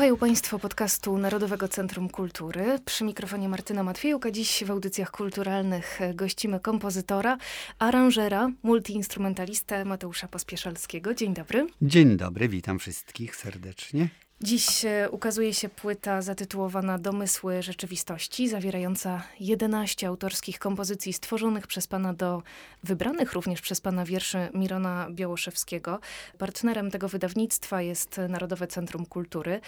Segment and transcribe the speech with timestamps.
[0.00, 2.78] Słuchają Państwo podcastu Narodowego Centrum Kultury.
[2.84, 7.38] Przy mikrofonie Martyna Matwiejuk, a dziś w audycjach kulturalnych gościmy kompozytora,
[7.78, 11.14] aranżera, multiinstrumentalistę Mateusza Pospieszalskiego.
[11.14, 11.66] Dzień dobry.
[11.82, 14.08] Dzień dobry, witam wszystkich serdecznie.
[14.42, 22.14] Dziś e, ukazuje się płyta zatytułowana Domysły rzeczywistości, zawierająca 11 autorskich kompozycji stworzonych przez pana
[22.14, 22.42] do
[22.84, 26.00] wybranych również przez pana wierszy Mirona Białoszewskiego.
[26.38, 29.60] Partnerem tego wydawnictwa jest Narodowe Centrum Kultury.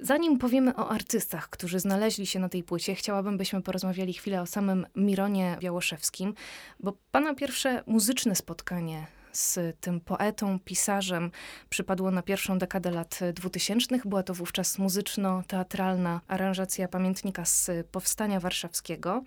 [0.00, 4.46] Zanim powiemy o artystach, którzy znaleźli się na tej płycie, chciałabym, byśmy porozmawiali chwilę o
[4.46, 6.34] samym Mironie Białoszewskim,
[6.80, 11.30] bo pana pierwsze muzyczne spotkanie z tym poetą, pisarzem
[11.68, 13.98] przypadło na pierwszą dekadę lat 2000.
[14.04, 19.22] Była to wówczas muzyczno-teatralna aranżacja pamiętnika z Powstania Warszawskiego.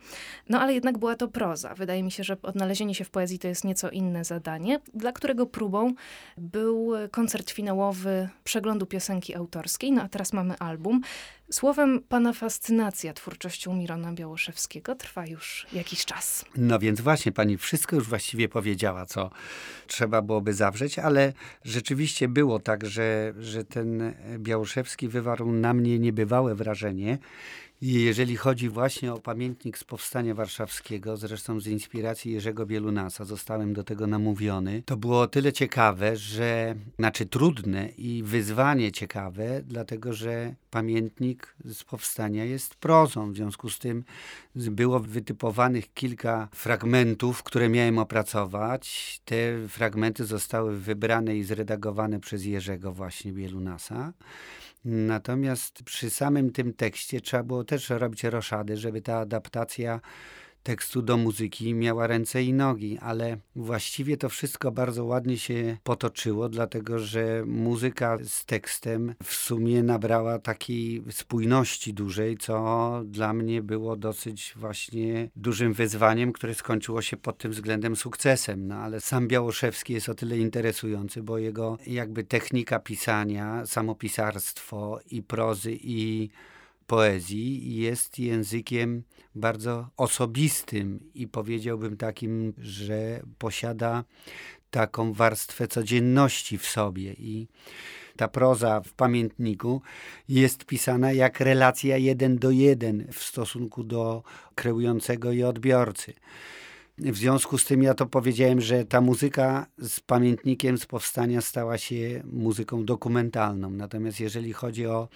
[0.49, 1.75] No ale jednak była to proza.
[1.75, 5.45] Wydaje mi się, że odnalezienie się w poezji to jest nieco inne zadanie, dla którego
[5.45, 5.93] próbą
[6.37, 9.91] był koncert finałowy przeglądu piosenki autorskiej.
[9.91, 11.01] No a teraz mamy album.
[11.51, 16.45] Słowem, pana fascynacja twórczością Mirona Białoszewskiego trwa już jakiś czas.
[16.57, 19.29] No więc właśnie, pani wszystko już właściwie powiedziała, co
[19.87, 26.55] trzeba byłoby zawrzeć, ale rzeczywiście było tak, że, że ten Białoszewski wywarł na mnie niebywałe
[26.55, 27.17] wrażenie.
[27.81, 33.83] Jeżeli chodzi właśnie o pamiętnik z Powstania Warszawskiego, zresztą z inspiracji Jerzego Bielunasa, zostałem do
[33.83, 40.55] tego namówiony, to było o tyle ciekawe, że, znaczy trudne i wyzwanie ciekawe, dlatego że
[40.71, 43.31] pamiętnik z Powstania jest prozą.
[43.31, 44.03] W związku z tym
[44.55, 49.21] było wytypowanych kilka fragmentów, które miałem opracować.
[49.25, 54.13] Te fragmenty zostały wybrane i zredagowane przez Jerzego właśnie Bielunasa.
[54.85, 59.99] Natomiast przy samym tym tekście trzeba było też robić roszady, żeby ta adaptacja
[60.67, 66.49] tekstu do muzyki miała ręce i nogi, ale właściwie to wszystko bardzo ładnie się potoczyło,
[66.49, 73.95] dlatego że muzyka z tekstem w sumie nabrała takiej spójności dużej, co dla mnie było
[73.95, 78.67] dosyć właśnie dużym wyzwaniem, które skończyło się pod tym względem sukcesem.
[78.67, 85.23] No ale sam Białoszewski jest o tyle interesujący, bo jego jakby technika pisania, samopisarstwo i
[85.23, 86.29] prozy i
[86.87, 89.03] poezji jest językiem
[89.35, 94.03] bardzo osobistym i powiedziałbym takim, że posiada
[94.71, 97.47] taką warstwę codzienności w sobie i
[98.17, 99.81] ta proza w pamiętniku
[100.29, 104.23] jest pisana jak relacja jeden do jeden w stosunku do
[104.55, 106.13] kreującego i odbiorcy.
[106.99, 111.77] W związku z tym ja to powiedziałem, że ta muzyka z pamiętnikiem z powstania stała
[111.77, 113.69] się muzyką dokumentalną.
[113.69, 115.07] Natomiast jeżeli chodzi o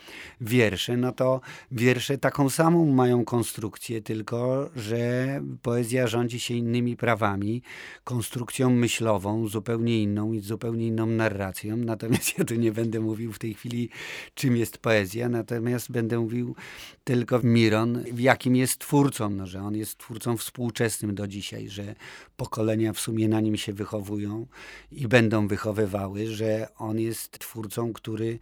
[0.41, 7.61] wiersze, no to wiersze taką samą mają konstrukcję, tylko że poezja rządzi się innymi prawami,
[8.03, 11.77] konstrukcją myślową, zupełnie inną i zupełnie inną narracją.
[11.77, 13.89] Natomiast ja tu nie będę mówił w tej chwili,
[14.33, 16.55] czym jest poezja, natomiast będę mówił
[17.03, 21.95] tylko Miron, jakim jest twórcą, no, że on jest twórcą współczesnym do dzisiaj że
[22.37, 24.47] pokolenia w sumie na nim się wychowują
[24.91, 28.39] i będą wychowywały, że on jest twórcą, który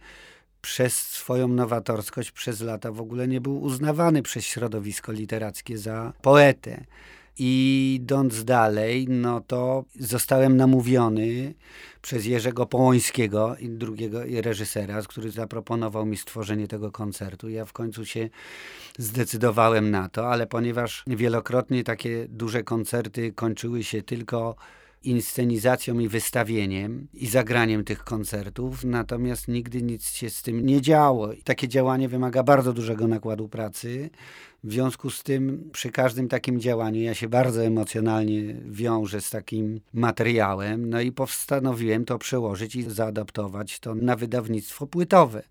[0.62, 6.84] przez swoją nowatorskość przez lata w ogóle nie był uznawany przez środowisko literackie za poetę.
[7.42, 11.54] I idąc dalej, no to zostałem namówiony
[12.02, 17.48] przez Jerzego Połońskiego, drugiego reżysera, który zaproponował mi stworzenie tego koncertu.
[17.48, 18.28] Ja w końcu się
[18.98, 24.56] zdecydowałem na to, ale ponieważ wielokrotnie takie duże koncerty kończyły się tylko
[25.02, 31.30] inscenizacją i wystawieniem i zagraniem tych koncertów, natomiast nigdy nic się z tym nie działo.
[31.44, 34.10] Takie działanie wymaga bardzo dużego nakładu pracy,
[34.64, 39.80] W związku z tym przy każdym takim działaniu ja się bardzo emocjonalnie wiążę z takim
[39.92, 45.42] materiałem, no i postanowiłem to przełożyć i zaadaptować to na wydawnictwo płytowe.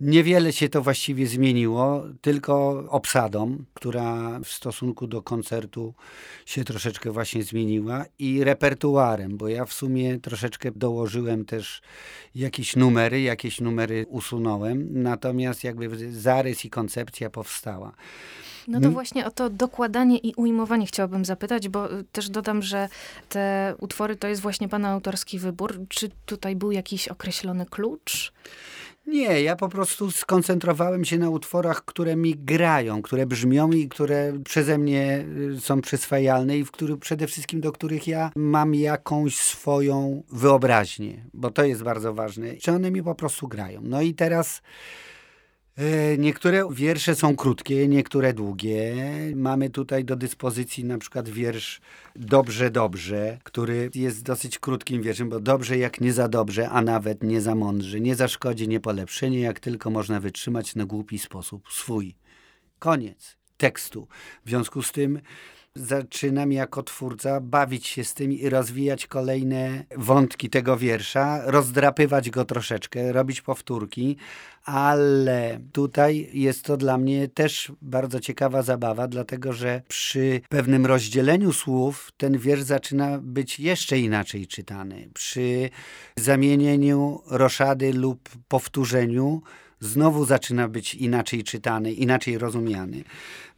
[0.00, 5.94] Niewiele się to właściwie zmieniło, tylko obsadą, która w stosunku do koncertu
[6.46, 11.82] się troszeczkę właśnie zmieniła i repertuarem, bo ja w sumie troszeczkę dołożyłem też
[12.34, 17.92] jakieś numery, jakieś numery usunąłem, natomiast jakby zarys i koncepcja powstała.
[18.68, 22.88] No to właśnie o to dokładanie i ujmowanie chciałabym zapytać, bo y, też dodam, że
[23.28, 25.80] te utwory to jest właśnie pana autorski wybór.
[25.88, 28.32] Czy tutaj był jakiś określony klucz?
[29.06, 34.32] Nie, ja po prostu skoncentrowałem się na utworach, które mi grają, które brzmią i które
[34.44, 35.24] przeze mnie
[35.56, 41.24] y, są przyswajalne i w których przede wszystkim do których ja mam jakąś swoją wyobraźnię,
[41.34, 43.80] bo to jest bardzo ważne, czy one mi po prostu grają.
[43.84, 44.62] No i teraz
[46.18, 48.94] niektóre wiersze są krótkie, niektóre długie.
[49.36, 51.80] Mamy tutaj do dyspozycji na przykład wiersz
[52.16, 57.22] Dobrze, dobrze, który jest dosyć krótkim wierszem, bo dobrze jak nie za dobrze, a nawet
[57.22, 62.14] nie za mądrze, nie zaszkodzi, nie polepszenie, jak tylko można wytrzymać na głupi sposób swój.
[62.78, 64.08] Koniec tekstu.
[64.44, 65.20] W związku z tym
[65.74, 72.44] zaczynam jako twórca bawić się z tym i rozwijać kolejne wątki tego wiersza, rozdrapywać go
[72.44, 74.16] troszeczkę, robić powtórki,
[74.64, 81.52] ale tutaj jest to dla mnie też bardzo ciekawa zabawa, dlatego że przy pewnym rozdzieleniu
[81.52, 85.08] słów ten wiersz zaczyna być jeszcze inaczej czytany.
[85.14, 85.70] Przy
[86.16, 89.42] zamienieniu roszady lub powtórzeniu
[89.80, 93.04] znowu zaczyna być inaczej czytany, inaczej rozumiany.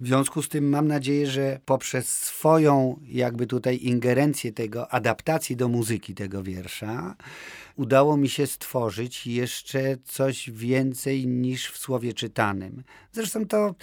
[0.00, 5.68] W związku z tym mam nadzieję, że poprzez swoją jakby tutaj ingerencję tego, adaptacji do
[5.68, 7.14] muzyki tego wiersza,
[7.76, 12.82] udało mi się stworzyć jeszcze coś więcej niż w słowie czytanym.
[13.12, 13.74] Zresztą to,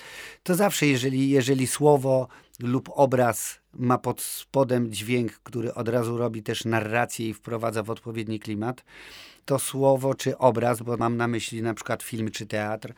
[0.44, 2.28] to zawsze, jeżeli, jeżeli słowo
[2.60, 7.90] lub obraz ma pod spodem dźwięk, który od razu robi też narrację i wprowadza w
[7.90, 8.84] odpowiedni klimat,
[9.46, 12.94] to słowo czy obraz, bo mam na myśli na przykład film czy teatr,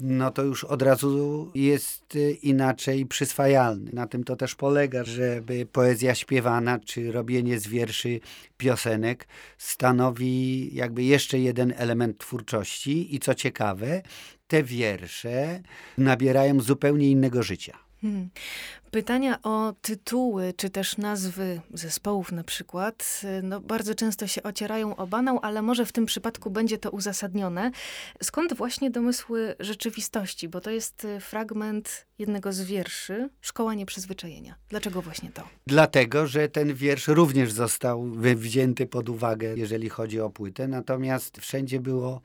[0.00, 3.90] no to już od razu jest y, inaczej przyswajalny.
[3.92, 8.20] Na tym to też polega, żeby poezja śpiewana czy robienie z wierszy
[8.56, 9.28] piosenek
[9.58, 14.02] stanowi jakby jeszcze jeden element twórczości i co ciekawe,
[14.48, 15.62] te wiersze
[15.98, 17.85] nabierają zupełnie innego życia.
[18.06, 18.30] Hmm.
[18.90, 25.06] Pytania o tytuły, czy też nazwy zespołów na przykład, no bardzo często się ocierają o
[25.06, 27.70] banał, ale może w tym przypadku będzie to uzasadnione.
[28.22, 30.48] Skąd właśnie domysły rzeczywistości?
[30.48, 34.54] Bo to jest y, fragment jednego z wierszy, Szkoła Nieprzyzwyczajenia.
[34.68, 35.42] Dlaczego właśnie to?
[35.66, 38.04] Dlatego, że ten wiersz również został
[38.36, 42.20] wzięty pod uwagę, jeżeli chodzi o płytę, natomiast wszędzie było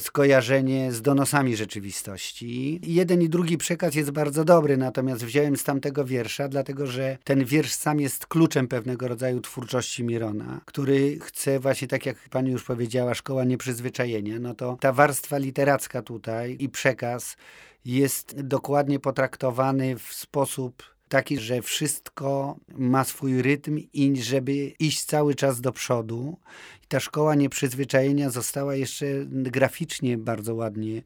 [0.00, 2.80] skojarzenie z donosami rzeczywistości.
[2.82, 7.44] Jeden i drugi przekaz jest bardzo dobry, natomiast wziąłem z tamtego wiersza, dlatego że ten
[7.44, 12.64] wiersz sam jest kluczem pewnego rodzaju twórczości Mirona, który chce właśnie, tak jak pani już
[12.64, 17.36] powiedziała, szkoła nieprzyzwyczajenia, no to ta warstwa literacka tutaj i przekaz
[17.84, 25.34] jest dokładnie potraktowany w sposób taki, że wszystko ma swój rytm i żeby iść cały
[25.34, 26.38] czas do przodu.
[26.84, 31.02] I ta szkoła nieprzyzwyczajenia została jeszcze graficznie bardzo ładnie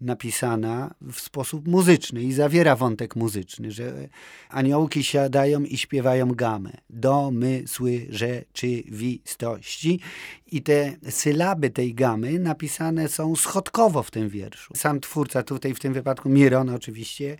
[0.00, 4.08] napisana w sposób muzyczny i zawiera wątek muzyczny, że
[4.48, 6.70] aniołki siadają i śpiewają gamę.
[6.90, 10.00] Domysły rzeczywistości.
[10.46, 14.74] I te sylaby tej gamy napisane są schodkowo w tym wierszu.
[14.76, 17.36] Sam twórca, tutaj w tym wypadku Miron oczywiście,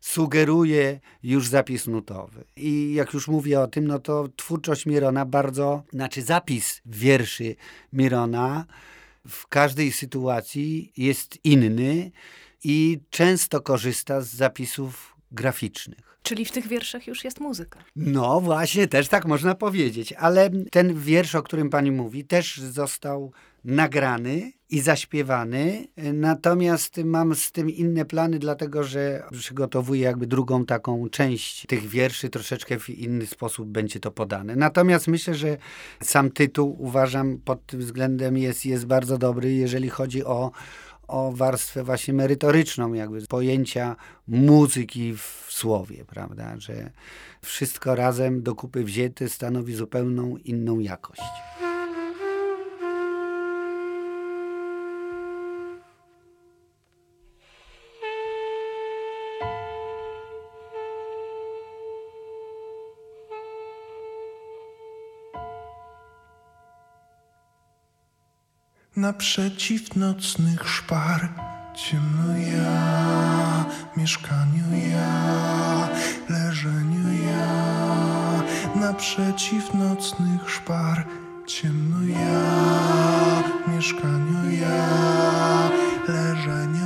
[0.00, 2.44] sugeruje już zapis nutowy.
[2.56, 7.56] I jak już mówię o tym, no to twórczość Mirona bardzo, znaczy zapis wierszy
[7.92, 8.66] Mirona
[9.28, 12.10] w każdej sytuacji jest inny
[12.64, 16.18] i często korzysta z zapisów graficznych.
[16.22, 17.84] Czyli w tych wierszach już jest muzyka.
[17.96, 20.12] No właśnie, też tak można powiedzieć.
[20.12, 23.32] Ale ten wiersz, o którym pani mówi, też został
[23.64, 25.86] nagrany i zaśpiewany.
[26.12, 32.28] Natomiast mam z tym inne plany, dlatego że przygotowuję jakby drugą taką część tych wierszy,
[32.30, 34.56] troszeczkę w inny sposób będzie to podane.
[34.56, 35.56] Natomiast myślę, że
[36.02, 40.50] sam tytuł uważam pod tym względem jest, jest bardzo dobry, jeżeli chodzi o
[41.08, 43.96] o warstwę właśnie merytoryczną, jakby pojęcia
[44.28, 46.90] muzyki w słowie, prawda, że
[47.42, 51.22] wszystko razem do kupy wzięte stanowi zupełną inną jakość.
[69.02, 71.28] Naprzeciw nocnych szpar.
[71.74, 73.64] Ciemno ja
[73.96, 75.88] mieszkaniu ja,
[76.28, 77.52] leżeniu ja,
[78.80, 81.06] naprzeciw nocnych szpar,
[81.46, 82.42] ciemno ja,
[83.66, 85.70] mieszkaniu ja,
[86.08, 86.81] leżeniu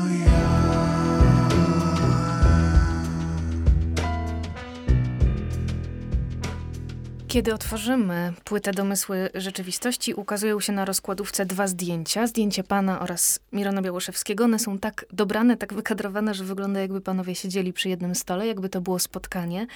[7.37, 12.27] Kiedy otworzymy płytę Domysły Rzeczywistości, ukazują się na rozkładówce dwa zdjęcia.
[12.27, 14.45] Zdjęcie pana oraz Mirona Białoszewskiego.
[14.45, 18.69] One są tak dobrane, tak wykadrowane, że wygląda jakby panowie siedzieli przy jednym stole, jakby
[18.69, 19.67] to było spotkanie.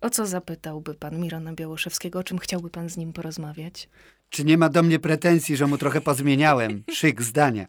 [0.00, 2.18] O co zapytałby pan Mirona Białoszewskiego?
[2.18, 3.88] O czym chciałby pan z nim porozmawiać?
[4.30, 7.66] Czy nie ma do mnie pretensji, że mu trochę pozmieniałem szyk zdania?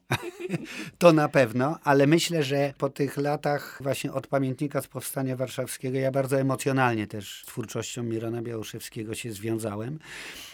[0.98, 5.98] to na pewno, ale myślę, że po tych latach właśnie od pamiętnika z Powstania Warszawskiego
[5.98, 10.00] ja bardzo emocjonalnie też z twórczością Mirona Białoszewskiego się związałem.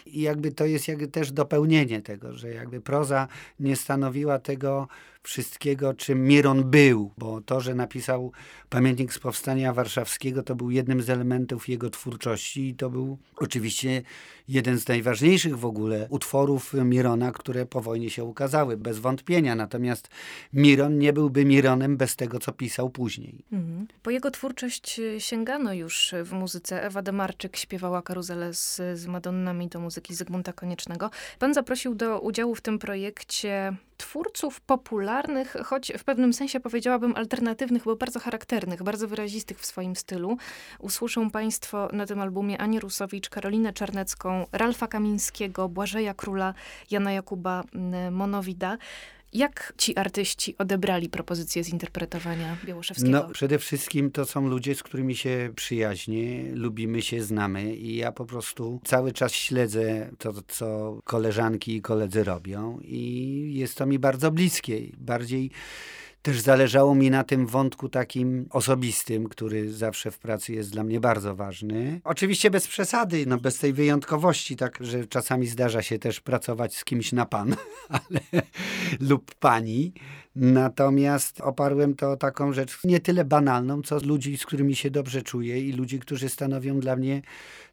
[0.08, 3.28] I jakby to jest jakby też dopełnienie tego, że jakby proza
[3.60, 4.88] nie stanowiła tego
[5.28, 8.32] wszystkiego, czym Miron był, bo to, że napisał
[8.70, 14.02] pamiętnik z Powstania Warszawskiego, to był jednym z elementów jego twórczości i to był oczywiście
[14.48, 19.56] jeden z najważniejszych w ogóle utworów Mirona, które po wojnie się ukazały, bez wątpienia.
[19.56, 20.10] Natomiast
[20.54, 23.46] Miron nie byłby Mironem bez tego, co pisał później.
[23.52, 23.88] Mhm.
[24.04, 26.84] Po jego twórczość sięgano już w muzyce.
[26.84, 31.10] Ewa Demarczyk śpiewała karuzelę z, z Madonnami do muzyki Zygmunta Koniecznego.
[31.40, 37.84] Pan zaprosił do udziału w tym projekcie twórców popularnych, choć w pewnym sensie powiedziałabym alternatywnych,
[37.84, 40.38] bo bardzo charakternych, bardzo wyrazistych w swoim stylu.
[40.80, 46.54] Usłyszą Państwo na tym albumie Anię Rusowicz, Karolinę Czarnecką, Ralfa Kamińskiego, Błażeja Króla,
[46.92, 48.78] Jana Jakuba mm, Monowida.
[49.38, 53.12] Jak ci artyści odebrali propozycję zinterpretowania Białoszewskiego?
[53.12, 58.12] No, przede wszystkim to są ludzie, z którymi się przyjaźnie, lubimy się, znamy i ja
[58.12, 64.00] po prostu cały czas śledzę to, co koleżanki i koledzy robią i jest to mi
[64.00, 64.82] bardzo bliskie.
[64.98, 65.52] Bardziej
[66.22, 71.00] też zależało mi na tym wątku takim osobistym, który zawsze w pracy jest dla mnie
[71.00, 72.02] bardzo ważny.
[72.04, 76.86] Oczywiście bez przesady, no bez tej wyjątkowości, tak, że czasami zdarza się też pracować z
[76.86, 77.56] kimś na pan
[77.90, 78.42] ale,
[79.00, 79.94] lub pani.
[80.40, 85.22] Natomiast oparłem to o taką rzecz nie tyle banalną, co ludzi, z którymi się dobrze
[85.22, 87.22] czuję i ludzi, którzy stanowią dla mnie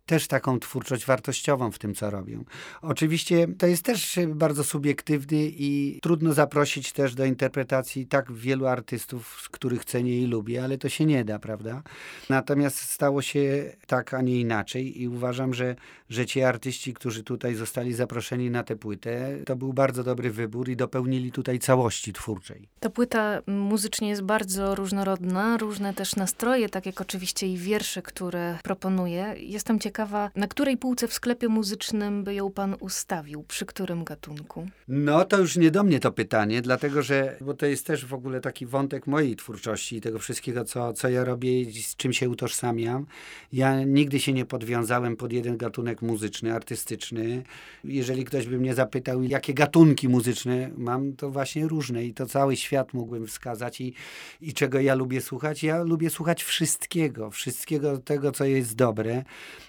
[0.07, 2.45] też taką twórczość wartościową w tym, co robią.
[2.83, 9.49] Oczywiście to jest też bardzo subiektywny i trudno zaprosić też do interpretacji tak wielu artystów,
[9.53, 11.83] których cenię i lubię, ale to się nie da, prawda?
[12.31, 15.77] Natomiast stało się tak, a nie inaczej i uważam, że,
[16.11, 20.69] że ci artyści, którzy tutaj zostali zaproszeni na tę płytę, to był bardzo dobry wybór
[20.69, 22.54] i dopełnili tutaj całości twórczej.
[22.81, 28.59] Ta płyta muzycznie jest bardzo różnorodna, różne też nastroje, tak jak oczywiście i wiersze, które
[28.63, 29.35] proponuje.
[29.39, 33.43] Jestem ciekawa, ciekawa, na której półce w sklepie muzycznym by ją pan ustawił?
[33.43, 34.67] Przy którym gatunku?
[34.89, 38.15] No to już nie do mnie to pytanie, dlatego że, bo to jest też w
[38.15, 42.13] ogóle taki wątek mojej twórczości i tego wszystkiego, co, co ja robię i z czym
[42.13, 43.07] się utożsamiam.
[43.53, 47.43] Ja nigdy się nie podwiązałem pod jeden gatunek muzyczny, artystyczny.
[47.85, 52.57] Jeżeli ktoś by mnie zapytał, jakie gatunki muzyczne mam, to właśnie różne i to cały
[52.57, 53.95] świat mógłbym wskazać i,
[54.41, 55.63] i czego ja lubię słuchać.
[55.63, 59.25] Ja lubię słuchać wszystkiego, wszystkiego tego, co jest dobre.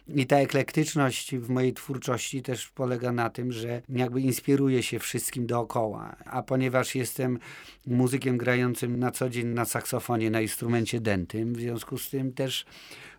[0.07, 5.47] I ta eklektyczność w mojej twórczości też polega na tym, że jakby inspiruję się wszystkim
[5.47, 6.15] dookoła.
[6.25, 7.39] A ponieważ jestem
[7.87, 12.65] muzykiem grającym na co dzień na saksofonie, na instrumencie dętym, w związku z tym też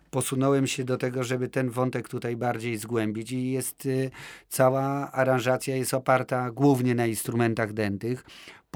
[0.09, 4.11] posunąłem się do tego, żeby ten wątek tutaj bardziej zgłębić i jest y,
[4.49, 8.25] cała aranżacja jest oparta głównie na instrumentach dętych.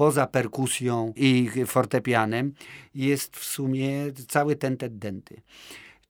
[0.02, 2.54] Poza perkusją i fortepianem
[2.94, 5.40] jest w sumie cały tentet dęty.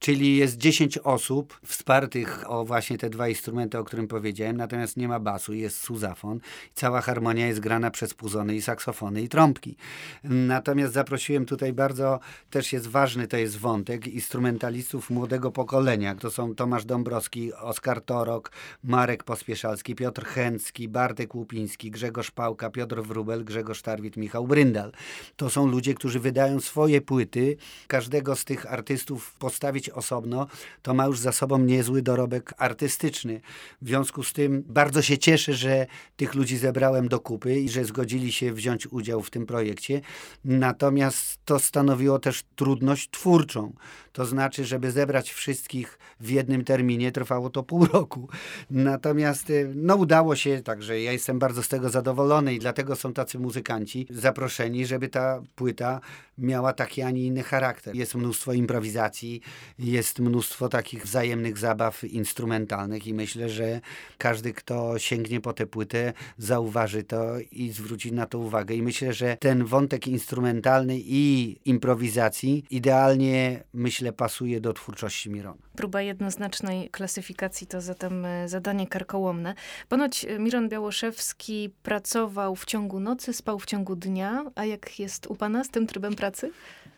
[0.02, 5.08] Czyli jest 10 osób wspartych o właśnie te dwa instrumenty, o którym powiedziałem, natomiast nie
[5.08, 6.40] ma basu, jest suzafon.
[6.74, 9.76] Cała harmonia jest grana przez puzony i saksofony i trąbki.
[10.24, 16.14] Natomiast zaprosiłem tutaj bardzo, też jest ważny, to jest wątek instrumentalistów młodego pokolenia.
[16.14, 18.52] To są Tomasz Dąbrowski, Oskar Torok,
[18.84, 24.92] Marek Pospieszalski, Piotr Chęcki, Bartek Łupiński, Grzegorz Pałka, Piotr Wrubel, Grzegorz Tarwit, Michał Bryndal.
[25.36, 27.56] To są ludzie, którzy wydają swoje płyty.
[27.86, 30.46] Każdego z tych artystów postawić osobno,
[30.82, 33.40] to ma już za sobą niezły dorobek artystyczny.
[33.82, 37.84] W związku z tym bardzo się cieszę, że tych ludzi zebrałem do kupy i że
[37.84, 40.00] zgodzili się wziąć udział w tym projekcie.
[40.44, 43.72] Natomiast to stanowiło też trudność twórczą.
[44.12, 48.28] To znaczy, żeby zebrać wszystkich w jednym terminie, trwało to pół roku.
[48.70, 53.12] Natomiast y, no, udało się, także ja jestem bardzo z tego zadowolony i dlatego są
[53.12, 56.00] tacy muzykanci zaproszeni, żeby ta płyta
[56.38, 57.94] miała taki, a nie inny charakter.
[57.94, 59.40] Jest mnóstwo improwizacji,
[59.82, 63.80] jest mnóstwo takich wzajemnych zabaw instrumentalnych i myślę, że
[64.18, 68.74] każdy, kto sięgnie po tę płytę, zauważy to i zwróci na to uwagę.
[68.74, 75.62] I myślę, że ten wątek instrumentalny i improwizacji idealnie, myślę, pasuje do twórczości Mirona.
[75.76, 79.54] Próba jednoznacznej klasyfikacji to zatem e, zadanie karkołomne.
[79.88, 85.26] Ponoć e, Miron Białoszewski pracował w ciągu nocy, spał w ciągu dnia, a jak jest
[85.26, 86.50] u pana z tym trybem pracy?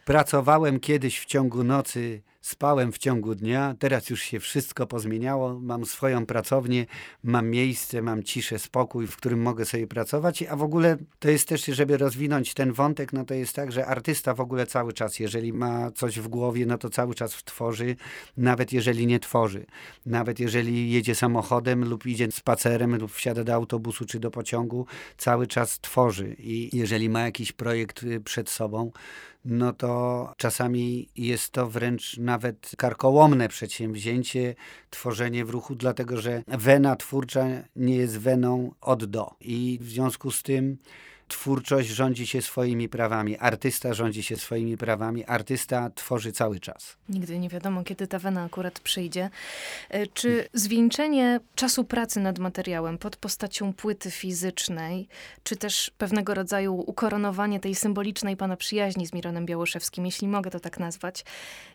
[0.04, 5.60] Pracowałem kiedyś w ciągu nocy, spałem w ciągu dnia, teraz już się wszystko pozmieniało.
[5.60, 6.86] Mam swoją pracownię,
[7.22, 10.42] mam miejsce, mam ciszę, spokój, w którym mogę sobie pracować.
[10.42, 13.86] A w ogóle to jest też, żeby rozwinąć ten wątek, no to jest tak, że
[13.86, 17.96] artysta w ogóle cały czas, jeżeli ma coś w głowie, no to cały czas tworzy,
[18.36, 19.66] nawet jeżeli nie tworzy.
[20.06, 24.86] Nawet jeżeli jedzie samochodem lub idzie spacerem lub wsiada do autobusu czy do pociągu,
[25.16, 26.36] cały czas tworzy.
[26.38, 28.90] I jeżeli ma jakiś projekt y, przed sobą,
[29.44, 34.54] no to czasami jest to wręcz nawet karkołomne przedsięwzięcie,
[34.90, 39.34] tworzenie w ruchu, dlatego że wena twórcza nie jest weną od do.
[39.40, 40.78] I w związku z tym
[41.34, 46.96] twórczość rządzi się swoimi prawami, artysta rządzi się swoimi prawami, artysta tworzy cały czas.
[47.08, 49.30] Nigdy nie wiadomo, kiedy ta wena akurat przyjdzie.
[49.88, 55.08] E, czy zwieńczenie czasu pracy nad materiałem pod postacią płyty fizycznej,
[55.42, 60.60] czy też pewnego rodzaju ukoronowanie tej symbolicznej pana przyjaźni z Mironem Białoszewskim, jeśli mogę to
[60.60, 61.24] tak nazwać,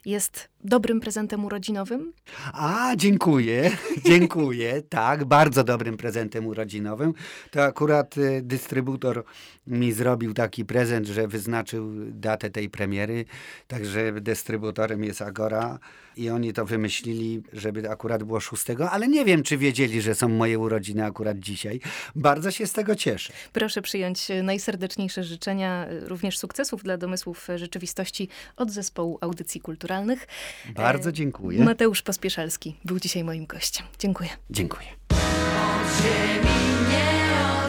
[0.06, 2.14] jest dobrym prezentem urodzinowym?
[2.54, 3.72] A, dziękuję,
[4.10, 4.82] dziękuję.
[4.90, 7.14] Tak, bardzo dobrym prezentem urodzinowym.
[7.52, 9.24] To akurat y, dystrybutor
[9.68, 13.26] mi zrobił taki prezent, że wyznaczył datę tej premiery,
[13.68, 15.80] także dystrybutorem jest Agora
[16.16, 20.30] i oni to wymyślili, żeby akurat było 6, ale nie wiem, czy wiedzieli, że są
[20.30, 21.80] moje urodziny akurat dzisiaj.
[22.16, 23.34] Bardzo się z tego cieszę.
[23.54, 29.62] Proszę przyjąć e, najserdeczniejsze życzenia, e, również sukcesów dla domysłów e, rzeczywistości od zespołu audycji
[29.62, 30.28] kulturalnych.
[30.76, 31.64] Bardzo dziękuję.
[31.64, 33.86] Mateusz Pospieszalski był dzisiaj moim gościem.
[34.00, 34.30] Dziękuję.
[34.50, 34.88] Dziękuję.
[35.10, 36.56] Od ziemi
[36.90, 37.30] nie
[37.66, 37.69] odrosnąć,